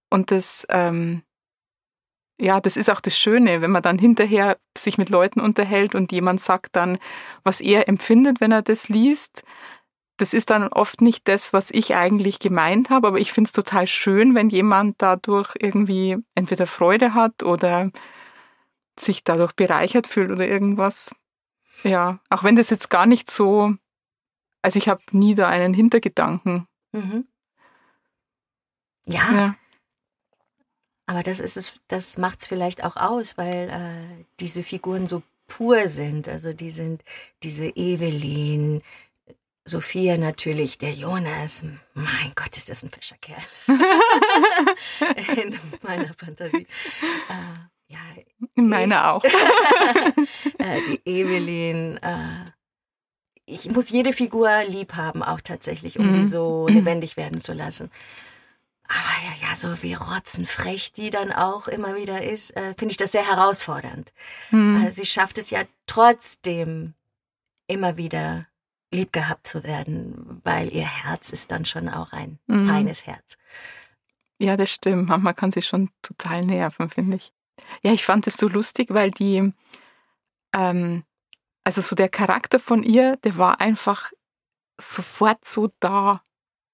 Und 0.10 0.32
das, 0.32 0.66
ähm, 0.70 1.24
ja, 2.40 2.60
das 2.60 2.78
ist 2.78 2.90
auch 2.90 3.02
das 3.02 3.18
Schöne, 3.18 3.62
wenn 3.62 3.72
man 3.72 3.82
dann 3.82 3.98
hinterher 3.98 4.58
sich 4.78 4.98
mit 4.98 5.10
Leuten 5.10 5.40
unterhält 5.40 5.96
und 5.96 6.12
jemand 6.12 6.40
sagt 6.40 6.76
dann, 6.76 7.00
was 7.44 7.62
er 7.62 7.88
empfindet, 7.88 8.40
wenn 8.42 8.52
er 8.52 8.62
das 8.62 8.90
liest. 8.90 9.44
Das 10.18 10.34
ist 10.34 10.50
dann 10.50 10.68
oft 10.68 11.02
nicht 11.02 11.28
das, 11.28 11.54
was 11.54 11.72
ich 11.72 11.96
eigentlich 11.96 12.40
gemeint 12.40 12.90
habe, 12.90 13.08
aber 13.08 13.20
ich 13.20 13.34
finde 13.34 13.48
es 13.48 13.52
total 13.52 13.88
schön, 13.88 14.36
wenn 14.36 14.50
jemand 14.50 15.02
dadurch 15.02 15.56
irgendwie 15.60 16.18
entweder 16.36 16.68
Freude 16.68 17.14
hat 17.14 17.44
oder 17.44 17.92
sich 18.98 19.24
dadurch 19.24 19.54
bereichert 19.54 20.08
fühlt 20.08 20.32
oder 20.32 20.48
irgendwas. 20.48 21.16
Ja, 21.84 22.20
auch 22.30 22.44
wenn 22.44 22.56
das 22.56 22.70
jetzt 22.70 22.90
gar 22.90 23.08
nicht 23.08 23.32
so 23.32 23.76
also 24.64 24.78
ich 24.78 24.88
habe 24.88 25.02
nie 25.12 25.36
da 25.36 25.50
einen 25.50 25.76
Hintergedanken. 25.76 26.68
Mhm. 26.94 27.28
Ja. 29.06 29.34
ja. 29.34 29.56
Aber 31.06 31.22
das 31.22 31.42
ist 31.42 31.58
es, 31.58 31.82
das 31.90 32.18
macht 32.18 32.42
es 32.42 32.48
vielleicht 32.48 32.84
auch 32.86 32.96
aus, 32.96 33.38
weil 33.38 33.70
äh, 33.70 34.26
diese 34.40 34.64
Figuren 34.64 35.06
so 35.06 35.22
pur 35.48 35.90
sind. 35.90 36.30
Also 36.30 36.54
die 36.54 36.70
sind 36.70 37.04
diese 37.44 37.66
Evelyn, 37.66 38.82
Sophia 39.66 40.18
natürlich, 40.18 40.78
der 40.78 40.92
Jonas. 40.94 41.64
Mein 41.94 42.34
Gott, 42.36 42.58
ist 42.58 42.70
das 42.70 42.84
ein 42.84 42.90
Fischerkerl. 42.90 43.42
In 45.38 45.58
meiner 45.82 46.14
Fantasie. 46.16 46.68
Äh, 47.30 47.94
ja, 47.94 48.00
In 48.56 48.68
meiner 48.68 49.16
auch. 49.16 49.24
äh, 50.58 50.82
die 50.88 51.02
Evelyn, 51.06 51.98
äh, 51.98 52.52
ich 53.46 53.70
muss 53.72 53.90
jede 53.90 54.12
Figur 54.12 54.50
lieb 54.66 54.96
haben, 54.96 55.24
auch 55.24 55.40
tatsächlich, 55.40 55.98
um 55.98 56.08
mhm. 56.08 56.12
sie 56.14 56.24
so 56.26 56.68
mhm. 56.68 56.76
lebendig 56.76 57.16
werden 57.16 57.40
zu 57.40 57.54
lassen. 57.54 57.90
Aber 58.86 58.98
ja, 59.24 59.50
ja, 59.50 59.56
so 59.56 59.82
wie 59.82 59.94
rotzenfrech 59.94 60.92
die 60.92 61.10
dann 61.10 61.32
auch 61.32 61.70
immer 61.70 61.96
wieder 61.96 62.22
ist, 62.22 62.52
äh, 62.58 62.74
finde 62.78 62.92
ich 62.92 62.98
das 62.98 63.14
sehr 63.14 63.28
herausfordernd. 63.28 64.12
Mhm. 64.52 64.82
Also 64.84 65.02
sie 65.02 65.08
schafft 65.08 65.38
es 65.38 65.50
ja 65.52 65.64
trotzdem 65.88 66.94
immer 67.68 67.96
wieder 67.96 68.46
lieb 68.94 69.12
gehabt 69.12 69.48
zu 69.48 69.64
werden, 69.64 70.42
weil 70.44 70.74
ihr 70.74 70.86
Herz 70.86 71.32
ist 71.32 71.52
dann 71.52 71.66
schon 71.66 71.90
auch 71.90 72.14
ein 72.14 72.40
mhm. 72.48 72.66
feines 72.66 73.06
Herz. 73.06 73.38
Ja, 74.38 74.58
das 74.58 74.72
stimmt. 74.72 75.10
Manchmal 75.10 75.34
kann 75.34 75.52
sie 75.52 75.62
schon 75.62 75.90
total 76.02 76.46
nerven, 76.46 76.90
finde 76.90 77.18
ich. 77.18 77.34
Ja, 77.82 77.94
ich 77.94 78.04
fand 78.04 78.28
es 78.28 78.36
so 78.36 78.48
lustig, 78.48 78.88
weil 78.90 79.12
die 79.12 79.54
ähm, 80.54 81.04
also 81.64 81.82
so 81.82 81.96
der 81.96 82.10
Charakter 82.10 82.60
von 82.60 82.84
ihr, 82.84 83.18
der 83.18 83.38
war 83.38 83.62
einfach 83.62 84.12
sofort 84.80 85.46
so 85.46 85.70
da. 85.80 86.22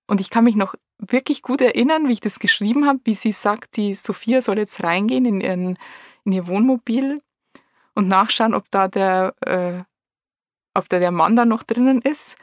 Und 0.08 0.20
ich 0.20 0.30
kann 0.30 0.44
mich 0.44 0.56
noch 0.56 0.76
wirklich 0.98 1.42
gut 1.42 1.62
erinnern, 1.62 2.08
wie 2.08 2.14
ich 2.14 2.22
das 2.22 2.40
geschrieben 2.40 2.88
habe, 2.88 3.00
wie 3.04 3.16
sie 3.16 3.32
sagt, 3.32 3.78
die 3.78 3.94
Sophia 3.94 4.42
soll 4.42 4.58
jetzt 4.58 4.84
reingehen 4.84 5.26
in, 5.26 5.42
ihren, 5.42 5.78
in 6.26 6.32
ihr 6.32 6.48
Wohnmobil 6.48 7.22
und 7.94 8.08
nachschauen, 8.08 8.54
ob 8.54 8.70
da 8.72 8.88
der, 8.88 9.36
äh, 9.42 9.84
ob 10.80 10.90
da 10.90 11.00
der 11.00 11.12
Mann 11.12 11.36
da 11.36 11.46
noch 11.46 11.64
drinnen 11.64 12.02
ist. 12.02 12.38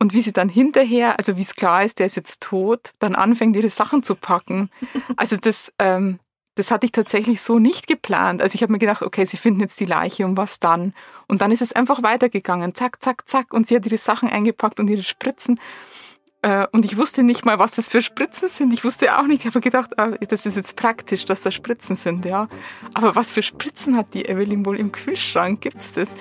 Und 0.00 0.14
wie 0.14 0.22
sie 0.22 0.32
dann 0.32 0.48
hinterher, 0.48 1.18
also 1.18 1.36
wie 1.36 1.42
es 1.42 1.56
klar 1.56 1.84
ist, 1.84 1.98
der 1.98 2.06
ist 2.06 2.16
jetzt 2.16 2.40
tot, 2.40 2.92
dann 2.98 3.14
anfängt, 3.14 3.56
ihre 3.56 3.70
Sachen 3.70 4.02
zu 4.02 4.14
packen. 4.14 4.70
Also 5.16 5.36
das, 5.36 5.72
ähm, 5.80 6.20
das 6.54 6.70
hatte 6.70 6.86
ich 6.86 6.92
tatsächlich 6.92 7.40
so 7.40 7.58
nicht 7.58 7.86
geplant. 7.86 8.40
Also 8.40 8.54
ich 8.54 8.62
habe 8.62 8.72
mir 8.72 8.78
gedacht, 8.78 9.02
okay, 9.02 9.24
sie 9.24 9.36
finden 9.36 9.60
jetzt 9.60 9.80
die 9.80 9.84
Leiche 9.84 10.24
und 10.24 10.36
was 10.36 10.60
dann? 10.60 10.94
Und 11.26 11.42
dann 11.42 11.50
ist 11.50 11.62
es 11.62 11.72
einfach 11.72 12.02
weitergegangen. 12.02 12.74
Zack, 12.74 13.02
zack, 13.02 13.28
zack. 13.28 13.52
Und 13.52 13.68
sie 13.68 13.76
hat 13.76 13.86
ihre 13.86 13.98
Sachen 13.98 14.28
eingepackt 14.28 14.78
und 14.78 14.88
ihre 14.88 15.02
Spritzen. 15.02 15.58
Äh, 16.42 16.66
und 16.72 16.84
ich 16.84 16.96
wusste 16.96 17.22
nicht 17.22 17.44
mal, 17.44 17.58
was 17.58 17.74
das 17.74 17.88
für 17.88 18.02
Spritzen 18.02 18.48
sind. 18.48 18.72
Ich 18.72 18.84
wusste 18.84 19.18
auch 19.18 19.26
nicht. 19.26 19.40
Ich 19.40 19.46
habe 19.46 19.60
gedacht, 19.60 19.98
ah, 19.98 20.10
das 20.10 20.46
ist 20.46 20.56
jetzt 20.56 20.76
praktisch, 20.76 21.24
dass 21.24 21.42
da 21.42 21.50
Spritzen 21.50 21.96
sind, 21.96 22.24
ja. 22.24 22.48
Aber 22.94 23.16
was 23.16 23.30
für 23.30 23.42
Spritzen 23.42 23.96
hat 23.96 24.14
die 24.14 24.26
Evelyn 24.26 24.64
wohl 24.64 24.78
im 24.78 24.92
Kühlschrank? 24.92 25.60
Gibt 25.60 25.78
es 25.78 25.94
das? 25.94 26.14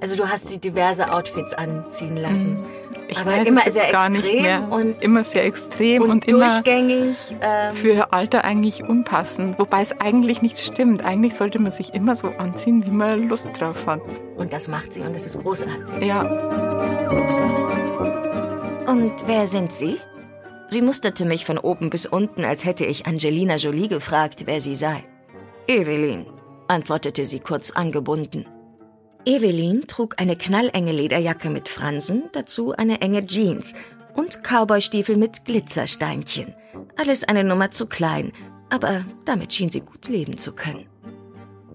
Also 0.00 0.16
du 0.16 0.28
hast 0.28 0.48
sie 0.48 0.58
diverse 0.58 1.10
Outfits 1.12 1.54
anziehen 1.54 2.16
lassen. 2.16 2.60
Mhm. 2.60 2.66
Ich 3.08 3.18
aber 3.18 3.32
weiß 3.32 3.48
immer 3.48 3.62
sehr 3.70 3.88
extrem 3.88 4.72
und 4.72 5.02
immer 5.02 5.24
sehr 5.24 5.44
extrem 5.44 6.02
und, 6.02 6.10
und 6.10 6.30
durchgängig. 6.30 7.16
Ähm, 7.40 7.72
für 7.74 8.12
Alter 8.12 8.44
eigentlich 8.44 8.82
unpassend, 8.82 9.58
wobei 9.58 9.82
es 9.82 9.92
eigentlich 9.92 10.42
nicht 10.42 10.58
stimmt. 10.58 11.04
Eigentlich 11.04 11.34
sollte 11.34 11.60
man 11.60 11.70
sich 11.70 11.94
immer 11.94 12.16
so 12.16 12.28
anziehen, 12.28 12.84
wie 12.84 12.90
man 12.90 13.28
Lust 13.28 13.48
drauf 13.58 13.86
hat. 13.86 14.02
Und 14.34 14.52
das 14.52 14.68
macht 14.68 14.92
sie 14.92 15.02
und 15.02 15.14
das 15.14 15.24
ist 15.24 15.38
großartig. 15.40 16.06
Ja. 16.06 16.22
Und 18.88 19.12
wer 19.26 19.46
sind 19.46 19.72
Sie? 19.72 19.98
Sie 20.68 20.82
musterte 20.82 21.24
mich 21.24 21.44
von 21.44 21.58
oben 21.58 21.90
bis 21.90 22.06
unten, 22.06 22.44
als 22.44 22.64
hätte 22.64 22.84
ich 22.84 23.06
Angelina 23.06 23.56
Jolie 23.56 23.88
gefragt, 23.88 24.42
wer 24.46 24.60
sie 24.60 24.74
sei. 24.74 25.04
Evelyn, 25.68 26.26
antwortete 26.66 27.24
sie 27.24 27.38
kurz 27.38 27.70
angebunden. 27.70 28.46
Evelyn 29.26 29.88
trug 29.88 30.14
eine 30.18 30.36
knallenge 30.36 30.92
Lederjacke 30.92 31.50
mit 31.50 31.68
Fransen, 31.68 32.30
dazu 32.30 32.72
eine 32.76 33.00
enge 33.00 33.26
Jeans 33.26 33.74
und 34.14 34.44
Cowboystiefel 34.44 35.16
mit 35.16 35.44
Glitzersteinchen. 35.44 36.54
Alles 36.96 37.24
eine 37.24 37.42
Nummer 37.42 37.72
zu 37.72 37.86
klein, 37.86 38.30
aber 38.70 39.04
damit 39.24 39.52
schien 39.52 39.68
sie 39.68 39.80
gut 39.80 40.06
leben 40.06 40.38
zu 40.38 40.52
können. 40.52 40.86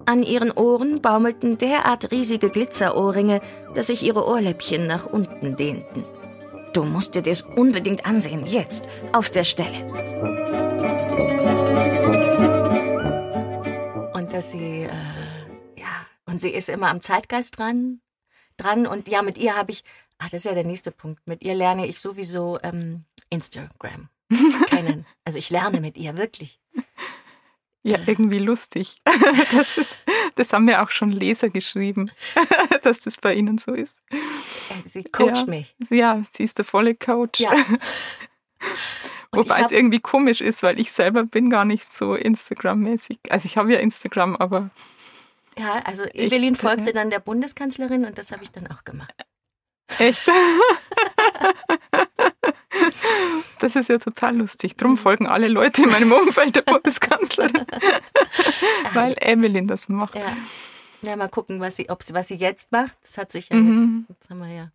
An 0.05 0.23
ihren 0.23 0.51
Ohren 0.51 1.01
baumelten 1.01 1.57
derart 1.57 2.09
riesige 2.11 2.49
Glitzerohrringe, 2.49 3.41
dass 3.75 3.87
sich 3.87 4.01
ihre 4.01 4.25
Ohrläppchen 4.25 4.87
nach 4.87 5.05
unten 5.05 5.57
dehnten. 5.57 6.05
Du 6.71 6.83
musst 6.83 7.15
dir 7.15 7.21
das 7.21 7.41
unbedingt 7.41 8.05
ansehen, 8.05 8.45
jetzt, 8.45 8.87
auf 9.11 9.29
der 9.29 9.43
Stelle. 9.43 9.85
Und 14.13 14.31
dass 14.31 14.51
sie 14.51 14.83
äh, 14.83 15.20
Und 16.31 16.41
sie 16.41 16.49
ist 16.49 16.69
immer 16.69 16.87
am 16.87 17.01
Zeitgeist 17.01 17.59
dran, 17.59 17.99
dran. 18.55 18.87
Und 18.87 19.09
ja, 19.09 19.21
mit 19.21 19.37
ihr 19.37 19.57
habe 19.57 19.71
ich, 19.71 19.83
ach, 20.17 20.29
das 20.29 20.39
ist 20.39 20.45
ja 20.45 20.53
der 20.53 20.63
nächste 20.63 20.91
Punkt. 20.91 21.27
Mit 21.27 21.43
ihr 21.43 21.53
lerne 21.53 21.85
ich 21.85 21.99
sowieso 21.99 22.57
ähm, 22.63 23.03
Instagram 23.29 24.07
kennen. 24.69 25.05
Also 25.25 25.37
ich 25.37 25.49
lerne 25.49 25.81
mit 25.81 25.97
ihr 25.97 26.15
wirklich. 26.15 26.61
Ja, 27.83 27.99
irgendwie 28.05 28.39
lustig. 28.39 29.01
Das, 29.51 29.77
ist, 29.77 29.97
das 30.35 30.53
haben 30.53 30.65
mir 30.65 30.81
auch 30.81 30.89
schon 30.89 31.11
Leser 31.11 31.49
geschrieben, 31.49 32.11
dass 32.83 32.99
das 32.99 33.17
bei 33.17 33.33
Ihnen 33.33 33.57
so 33.57 33.73
ist. 33.73 34.01
Sie 34.83 35.03
coacht 35.03 35.37
ja. 35.37 35.45
mich. 35.47 35.75
Ja, 35.89 36.21
sie 36.31 36.43
ist 36.43 36.57
der 36.57 36.65
volle 36.65 36.95
Coach. 36.95 37.41
Ja. 37.41 37.53
Wobei 39.33 39.61
es 39.61 39.71
irgendwie 39.71 39.99
komisch 39.99 40.39
ist, 40.39 40.63
weil 40.63 40.79
ich 40.79 40.91
selber 40.91 41.25
bin 41.25 41.49
gar 41.49 41.65
nicht 41.65 41.93
so 41.93 42.15
Instagram-mäßig. 42.15 43.19
Also 43.29 43.45
ich 43.45 43.57
habe 43.57 43.73
ja 43.73 43.79
Instagram, 43.79 44.37
aber 44.37 44.69
Ja, 45.61 45.79
also 45.85 46.05
Ich- 46.05 46.15
Evelyn 46.31 46.55
folgte 46.55 46.91
dann 46.91 47.09
der 47.09 47.19
Bundeskanzlerin 47.19 48.05
und 48.05 48.17
das 48.17 48.31
habe 48.31 48.43
ich 48.43 48.51
dann 48.51 48.67
auch 48.67 48.83
gemacht. 48.83 49.13
echt. 49.99 50.21
Das 53.59 53.75
ist 53.75 53.89
ja 53.89 53.97
total 53.99 54.37
lustig. 54.37 54.73
Mhm. 54.73 54.77
Drum 54.77 54.97
folgen 54.97 55.27
alle 55.27 55.47
Leute 55.47 55.83
in 55.83 55.89
meinem 55.89 56.11
Umfeld 56.11 56.55
der 56.55 56.61
Bundeskanzlerin, 56.65 57.65
weil 58.93 59.15
Evelyn 59.19 59.67
das 59.67 59.87
macht. 59.89 60.15
Ja. 60.15 60.35
ja, 61.01 61.15
mal 61.15 61.27
gucken, 61.29 61.59
was 61.59 61.75
sie, 61.75 61.89
ob 61.89 62.01
sie, 62.01 62.13
was 62.13 62.27
sie 62.29 62.35
jetzt 62.35 62.71
macht. 62.71 62.97
Das 63.03 63.17
hat 63.17 63.31
sich 63.31 63.49
ja 63.49 63.57
Mhm. 63.57 64.05
jetzt, 64.09 64.19
jetzt 64.21 64.29
haben 64.29 64.39
wir 64.39 64.47
ja 64.53 64.71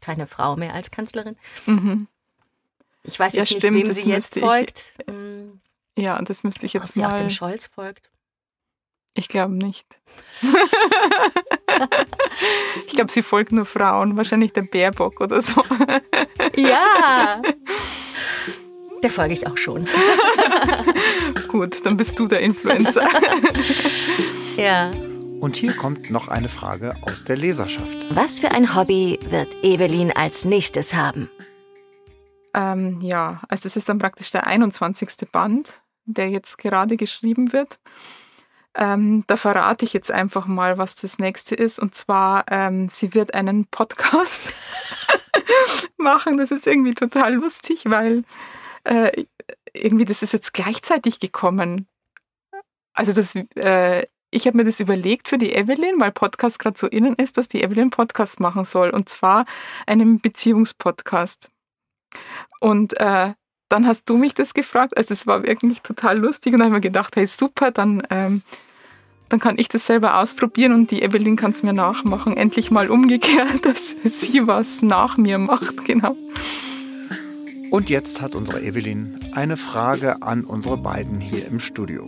keine 0.00 0.26
Frau 0.26 0.56
mehr 0.56 0.74
als 0.74 0.90
Kanzlerin. 0.90 1.36
Mhm. 1.66 2.06
Ich 3.02 3.18
weiß 3.18 3.34
Ja, 3.34 3.42
jetzt 3.42 3.48
stimmt, 3.58 3.74
nicht, 3.76 3.84
wem 3.84 3.88
das 3.88 4.02
sie 4.02 4.10
jetzt 4.10 4.36
ich- 4.36 4.42
folgt. 4.42 4.94
Hm, 5.08 5.60
Ja, 5.98 6.20
das 6.22 6.44
müsste 6.44 6.66
ich 6.66 6.76
ob 6.76 6.82
jetzt 6.82 6.94
sie 6.94 7.04
auch 7.04 7.10
mal. 7.10 7.18
dem 7.18 7.30
Scholz 7.30 7.66
folgt. 7.66 8.10
Ich 9.14 9.28
glaube 9.28 9.54
nicht. 9.54 9.86
ich 12.86 12.92
glaube, 12.94 13.10
sie 13.10 13.22
folgt 13.22 13.52
nur 13.52 13.64
Frauen, 13.64 14.16
wahrscheinlich 14.16 14.52
der 14.52 14.62
Bärbock 14.62 15.20
oder 15.20 15.42
so. 15.42 15.62
Ja. 16.56 17.42
Der 19.02 19.10
folge 19.10 19.32
ich 19.32 19.46
auch 19.46 19.56
schon. 19.56 19.88
Gut, 21.48 21.86
dann 21.86 21.96
bist 21.96 22.18
du 22.18 22.26
der 22.26 22.40
Influencer. 22.40 23.08
Ja. 24.58 24.90
Und 25.40 25.56
hier 25.56 25.74
kommt 25.74 26.10
noch 26.10 26.28
eine 26.28 26.50
Frage 26.50 26.94
aus 27.00 27.24
der 27.24 27.38
Leserschaft. 27.38 27.96
Was 28.10 28.40
für 28.40 28.50
ein 28.50 28.76
Hobby 28.76 29.18
wird 29.30 29.48
Evelyn 29.64 30.12
als 30.12 30.44
nächstes 30.44 30.92
haben? 30.92 31.30
ähm, 32.54 33.00
ja, 33.00 33.40
also 33.48 33.66
es 33.66 33.76
ist 33.76 33.88
dann 33.88 33.98
praktisch 33.98 34.30
der 34.30 34.46
21. 34.46 35.30
Band, 35.30 35.80
der 36.04 36.30
jetzt 36.30 36.58
gerade 36.58 36.96
geschrieben 36.96 37.52
wird. 37.52 37.78
Ähm, 38.74 39.24
da 39.26 39.36
verrate 39.36 39.84
ich 39.84 39.92
jetzt 39.92 40.12
einfach 40.12 40.46
mal, 40.46 40.78
was 40.78 40.94
das 40.94 41.18
nächste 41.18 41.54
ist. 41.54 41.78
Und 41.78 41.94
zwar, 41.94 42.44
ähm, 42.50 42.88
sie 42.88 43.14
wird 43.14 43.34
einen 43.34 43.66
Podcast 43.66 44.40
machen. 45.96 46.36
Das 46.36 46.50
ist 46.50 46.66
irgendwie 46.66 46.94
total 46.94 47.34
lustig, 47.34 47.84
weil 47.86 48.22
äh, 48.84 49.24
irgendwie 49.72 50.04
das 50.04 50.22
ist 50.22 50.32
jetzt 50.32 50.52
gleichzeitig 50.52 51.18
gekommen. 51.18 51.88
Also 52.94 53.12
das, 53.12 53.34
äh, 53.56 54.04
ich 54.30 54.46
habe 54.46 54.56
mir 54.56 54.64
das 54.64 54.80
überlegt 54.80 55.28
für 55.28 55.38
die 55.38 55.52
Evelyn, 55.52 55.98
weil 55.98 56.12
Podcast 56.12 56.58
gerade 56.58 56.78
so 56.78 56.86
innen 56.86 57.16
ist, 57.16 57.38
dass 57.38 57.48
die 57.48 57.62
Evelyn 57.62 57.90
Podcast 57.90 58.40
machen 58.40 58.64
soll. 58.64 58.90
Und 58.90 59.08
zwar 59.08 59.46
einen 59.86 60.20
Beziehungspodcast. 60.20 61.50
Und 62.60 63.00
äh, 63.00 63.34
dann 63.70 63.86
hast 63.86 64.08
du 64.10 64.16
mich 64.16 64.34
das 64.34 64.52
gefragt. 64.52 64.96
Also 64.96 65.12
es 65.12 65.26
war 65.26 65.44
wirklich 65.44 65.80
total 65.80 66.18
lustig. 66.18 66.52
Und 66.52 66.58
dann 66.58 66.66
habe 66.66 66.76
ich 66.76 66.82
mir 66.84 66.88
gedacht, 66.88 67.16
hey 67.16 67.26
super, 67.26 67.70
dann, 67.70 68.02
ähm, 68.10 68.42
dann 69.28 69.40
kann 69.40 69.58
ich 69.58 69.68
das 69.68 69.86
selber 69.86 70.18
ausprobieren 70.18 70.72
und 70.72 70.90
die 70.90 71.02
Evelyn 71.02 71.36
kann 71.36 71.52
es 71.52 71.62
mir 71.62 71.72
nachmachen. 71.72 72.36
Endlich 72.36 72.70
mal 72.70 72.90
umgekehrt, 72.90 73.62
dass 73.64 73.94
sie 74.04 74.46
was 74.46 74.82
nach 74.82 75.16
mir 75.16 75.38
macht. 75.38 75.84
Genau. 75.84 76.16
Und 77.70 77.88
jetzt 77.88 78.20
hat 78.20 78.34
unsere 78.34 78.60
Evelyn 78.60 79.18
eine 79.32 79.56
Frage 79.56 80.22
an 80.22 80.44
unsere 80.44 80.76
beiden 80.76 81.20
hier 81.20 81.46
im 81.46 81.60
Studio. 81.60 82.04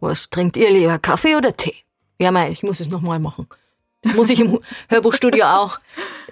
Was 0.00 0.28
trinkt 0.30 0.56
ihr 0.56 0.70
lieber, 0.70 0.98
Kaffee 0.98 1.36
oder 1.36 1.56
Tee? 1.56 1.76
Ja, 2.18 2.32
mei, 2.32 2.50
ich 2.50 2.64
muss 2.64 2.80
es 2.80 2.88
nochmal 2.88 3.20
machen. 3.20 3.46
Das 4.02 4.14
muss 4.14 4.30
ich 4.30 4.40
im 4.40 4.58
Hörbuchstudio 4.88 5.44
auch. 5.44 5.78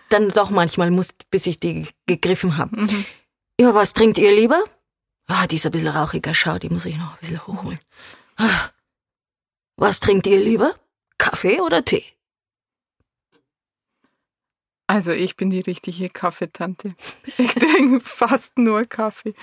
Dann 0.09 0.31
doch 0.31 0.51
manchmal 0.51 0.91
muss, 0.91 1.11
bis 1.31 1.47
ich 1.47 1.61
die 1.61 1.87
gegriffen 2.07 2.57
habe. 2.57 2.77
Ja, 3.61 3.75
was 3.75 3.93
trinkt 3.93 4.19
ihr 4.19 4.33
lieber? 4.33 4.63
Ah, 5.27 5.47
die 5.47 5.57
ist 5.57 5.67
ein 5.67 5.73
bisschen 5.73 5.89
rauchiger. 5.89 6.33
Schau, 6.33 6.59
die 6.59 6.71
muss 6.71 6.87
ich 6.87 6.97
noch 6.97 7.15
ein 7.15 7.19
bisschen 7.21 7.47
hochholen. 7.47 7.81
Ah. 8.37 8.71
Was 9.77 10.01
trinkt 10.01 10.27
ihr 10.27 10.39
lieber? 10.39 10.75
Kaffee 11.19 11.61
oder 11.61 11.85
Tee? 11.85 12.05
Also 14.87 15.13
ich 15.13 15.37
bin 15.37 15.51
die 15.51 15.61
richtige 15.61 16.09
Kaffeetante. 16.09 16.95
Ich 17.37 17.55
trinke 17.55 18.01
fast 18.05 18.57
nur 18.57 18.85
Kaffee. 18.87 19.35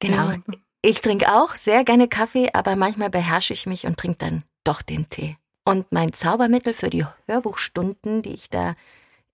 Genau. 0.00 0.30
Ja. 0.30 0.38
Ich 0.82 1.00
trinke 1.00 1.32
auch 1.32 1.54
sehr 1.54 1.82
gerne 1.84 2.08
Kaffee, 2.08 2.50
aber 2.52 2.76
manchmal 2.76 3.10
beherrsche 3.10 3.54
ich 3.54 3.66
mich 3.66 3.86
und 3.86 3.96
trinke 3.96 4.18
dann 4.18 4.44
doch 4.64 4.82
den 4.82 5.08
Tee. 5.08 5.36
Und 5.64 5.90
mein 5.92 6.12
Zaubermittel 6.12 6.74
für 6.74 6.90
die 6.90 7.06
Hörbuchstunden, 7.26 8.22
die 8.22 8.34
ich 8.34 8.50
da 8.50 8.76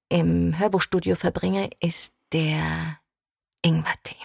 im 0.08 0.58
Hörbuchstudio 0.58 1.16
verbringe, 1.16 1.68
ist 1.80 2.14
der 2.32 2.98
Ingwertee. 3.62 4.16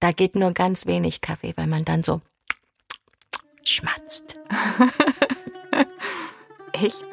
Da 0.00 0.12
geht 0.12 0.36
nur 0.36 0.52
ganz 0.52 0.86
wenig 0.86 1.20
Kaffee, 1.20 1.52
weil 1.56 1.66
man 1.66 1.84
dann 1.84 2.02
so 2.02 2.20
schmatzt. 3.64 4.38
Echt? 6.72 7.04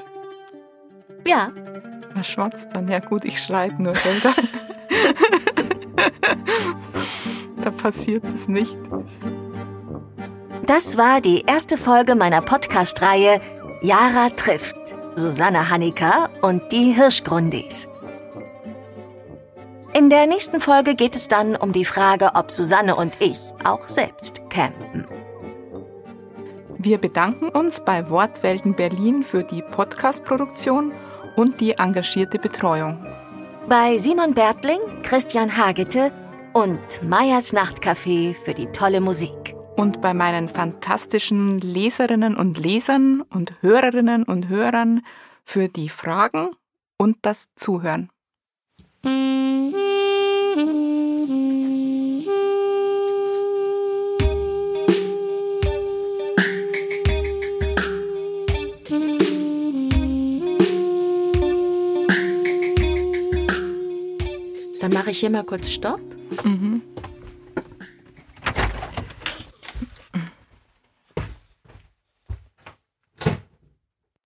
Ja, 1.28 1.52
Na, 2.14 2.24
schwatzt 2.24 2.70
dann. 2.74 2.88
Ja 2.88 3.00
gut, 3.00 3.26
ich 3.26 3.42
schreibe 3.42 3.82
nur, 3.82 3.94
gell? 3.94 4.20
Da, 4.22 4.34
da 7.64 7.72
passiert 7.72 8.24
es 8.26 8.48
nicht. 8.48 8.78
das 10.68 10.98
war 10.98 11.22
die 11.22 11.42
erste 11.42 11.78
Folge 11.78 12.16
meiner 12.16 12.42
Podcast-Reihe 12.42 13.42
Yara 13.82 14.30
trifft 14.30 14.76
Susanne 15.16 15.70
Hanika 15.70 16.30
und 16.42 16.72
die 16.72 16.92
Hirschgrundis. 16.94 17.88
In 20.06 20.12
der 20.12 20.28
nächsten 20.28 20.62
Folge 20.62 20.94
geht 20.94 21.16
es 21.16 21.30
dann 21.30 21.56
um 21.56 21.74
die 21.74 21.84
Frage, 21.84 22.30
ob 22.36 22.52
Susanne 22.52 22.96
und 22.96 23.20
ich 23.24 23.40
auch 23.64 23.88
selbst 23.88 24.40
campen. 24.52 25.04
Wir 26.78 27.00
bedanken 27.00 27.50
uns 27.50 27.84
bei 27.84 28.08
Wortwelten 28.12 28.76
Berlin 28.76 29.24
für 29.24 29.44
die 29.44 29.64
Podcast-Produktion 29.64 30.92
und 31.36 31.60
die 31.60 31.72
engagierte 31.72 32.38
Betreuung. 32.38 33.04
Bei 33.68 33.98
Simon 33.98 34.36
Bertling, 34.36 34.78
Christian 35.02 35.58
Hagete 35.58 36.12
und 36.54 37.02
Meyers 37.02 37.52
Nachtcafé 37.52 38.36
für 38.36 38.54
die 38.54 38.68
tolle 38.68 39.02
Musik. 39.02 39.56
Und 39.76 40.04
bei 40.04 40.14
meinen 40.14 40.50
fantastischen 40.50 41.62
Leserinnen 41.62 42.38
und 42.38 42.60
Lesern 42.60 43.24
und 43.34 43.60
Hörerinnen 43.64 44.24
und 44.24 44.50
Hörern 44.50 45.02
für 45.44 45.68
die 45.68 45.90
Fragen 45.90 46.52
und 46.96 47.18
das 47.24 47.56
Zuhören. 47.56 48.12
Dann 49.02 49.85
mache 64.96 65.12
ich 65.12 65.20
hier 65.20 65.30
mal 65.30 65.44
kurz 65.44 65.70
Stopp. 65.70 66.00
Mhm. 66.46 66.82